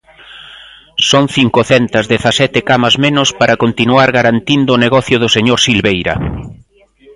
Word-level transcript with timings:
Son 1.09 1.25
cincocentas 1.35 2.05
dezasete 2.13 2.59
camas 2.69 2.95
menos 3.05 3.29
para 3.39 3.59
continuar 3.63 4.09
garantindo 4.17 4.69
o 4.73 4.81
negocio 4.85 5.17
do 5.19 5.29
señor 5.35 5.59
Silveira. 5.65 6.15